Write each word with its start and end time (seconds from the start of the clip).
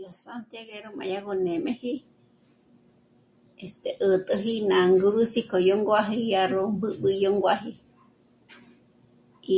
Yó 0.00 0.10
Santiaguero 0.24 0.88
m'á 0.96 1.04
dyá 1.10 1.20
gó 1.26 1.34
nê'meji 1.46 1.94
este... 3.64 3.90
'ä̀t'äji 4.04 4.54
ná 4.70 4.78
ngûs'i 4.98 5.40
k'o 5.50 5.58
yó 5.68 5.74
nguáji 5.84 6.18
dyá 6.28 6.42
ró 6.52 6.62
mbǜbü 6.76 7.10
yó 7.24 7.30
nguáji 7.38 7.72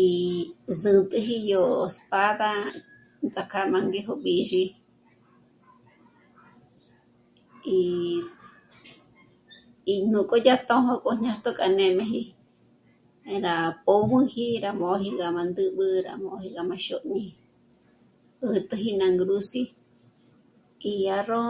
y 0.02 0.04
sḗtäji 0.82 1.36
yó 1.52 1.62
espada 1.90 2.50
ts'ák'a 3.32 3.60
m'á 3.72 3.78
mbéjo 3.86 4.14
bízhi. 4.24 4.64
Y... 9.88 9.98
nújku 10.12 10.36
dyájtjo 10.44 10.76
gó 11.04 11.10
náxtjo 11.22 11.50
k'a 11.58 11.68
nê'meji 11.78 12.22
'é 13.28 13.34
rá 13.46 13.54
pö́b'üji 13.84 14.44
rá 14.64 14.70
móji 14.80 15.08
ngá 15.16 15.28
m'á 15.36 15.44
ndǜb'ü 15.50 15.86
rá 16.06 16.12
móji 16.24 16.48
gá 16.56 16.62
má 16.70 16.76
xoñí', 16.86 17.30
'ä̀t'äji 18.42 18.90
ná 19.00 19.06
ngrús'i 19.16 19.64
y 20.90 20.92
dyàrró 21.02 21.42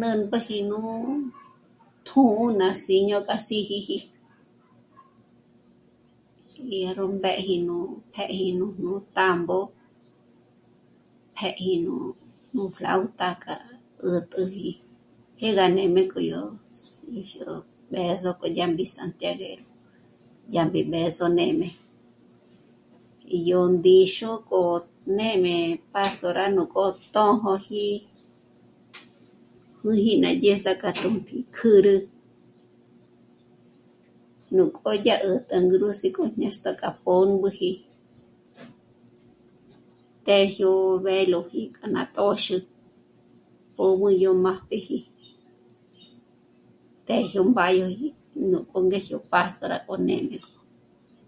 nä́mp'eji 0.00 0.58
nú 0.70 0.80
tjō̌'ō 2.06 2.56
ná 2.60 2.68
síño 2.84 3.16
k'a 3.26 3.36
sísíji, 3.48 3.96
dyárró 6.68 7.04
mbéji, 7.16 7.54
nú 7.68 7.76
pjéji 8.12 8.48
nú 8.58 8.90
támbo, 9.16 9.58
pjéji 11.36 11.74
nú 12.54 12.62
flauta 12.76 13.28
k'a 13.42 13.54
'ä̀t'äji 14.02 14.70
jé 15.40 15.48
gá 15.58 15.66
nê'me 15.76 16.02
k'o 16.10 16.20
yó 16.32 16.42
sí 16.90 17.20
yó 17.38 17.52
bë̌zo 17.90 18.30
k'o 18.38 18.46
dyàmbi 18.54 18.84
Santiaguero, 18.96 19.66
dyàmbi 20.52 20.80
bë̌zo 20.92 21.26
nê'me, 21.38 21.68
yó 23.50 23.60
ndíxu 23.74 24.30
k'o 24.48 24.62
n'êm'e 25.16 25.56
Pastora 25.94 26.44
nú 26.56 26.62
k'o 26.74 26.84
tjôjoji 27.14 27.86
mä́ji 29.88 30.14
nà 30.22 30.30
dyès'a 30.42 30.72
kja 30.80 30.90
tjū́tji 31.00 31.36
kjä́rä 31.56 31.96
nú 34.56 34.64
k'ódya 34.74 35.14
'ä̀t'ä 35.20 35.56
ná 35.58 35.66
ngrús'i 35.66 36.08
k'a 36.16 36.28
ñéxtjo 36.40 36.70
k'a 36.80 36.90
pö́mbüji 37.04 37.70
téjyo 40.26 40.72
veloji 41.04 41.62
k'aná 41.76 42.00
tóxü 42.14 42.56
pö́b'ü 43.76 44.08
yó 44.22 44.30
mápjeji 44.44 44.98
téjyo 47.08 47.40
mbàdyo 47.50 47.86
nú 48.50 48.58
k'o 48.70 48.78
ngejyo 48.86 49.18
pastora 49.32 49.76
k'o 49.86 49.94
nê'me 50.08 50.36
k'o, 50.44 50.58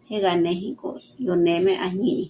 jé 0.09 0.17
gá 0.25 0.33
nêji 0.45 0.69
k'o 0.81 0.91
yó 1.27 1.35
nê'me 1.47 1.73
à 1.87 1.89
jñíni 1.99 2.27